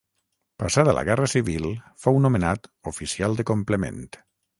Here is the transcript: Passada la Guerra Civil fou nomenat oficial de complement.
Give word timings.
Passada 0.61 0.93
la 0.99 1.03
Guerra 1.09 1.27
Civil 1.33 1.67
fou 2.05 2.17
nomenat 2.23 2.65
oficial 2.93 3.37
de 3.41 3.47
complement. 3.51 4.01